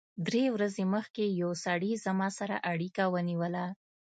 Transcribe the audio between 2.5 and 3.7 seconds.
اړیکه ونیوله